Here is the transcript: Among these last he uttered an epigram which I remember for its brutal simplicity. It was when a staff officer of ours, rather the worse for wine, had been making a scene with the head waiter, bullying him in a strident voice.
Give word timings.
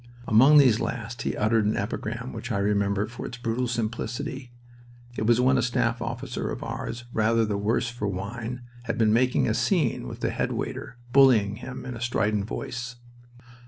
Among 0.27 0.57
these 0.57 0.79
last 0.79 1.21
he 1.21 1.37
uttered 1.37 1.63
an 1.65 1.77
epigram 1.77 2.33
which 2.33 2.51
I 2.51 2.57
remember 2.57 3.05
for 3.05 3.27
its 3.27 3.37
brutal 3.37 3.67
simplicity. 3.67 4.51
It 5.15 5.27
was 5.27 5.39
when 5.39 5.59
a 5.59 5.61
staff 5.61 6.01
officer 6.01 6.49
of 6.49 6.63
ours, 6.63 7.05
rather 7.13 7.45
the 7.45 7.55
worse 7.55 7.89
for 7.89 8.07
wine, 8.07 8.63
had 8.85 8.97
been 8.97 9.13
making 9.13 9.47
a 9.47 9.53
scene 9.53 10.07
with 10.07 10.21
the 10.21 10.31
head 10.31 10.53
waiter, 10.53 10.97
bullying 11.13 11.57
him 11.57 11.85
in 11.85 11.93
a 11.95 12.01
strident 12.01 12.45
voice. 12.45 12.95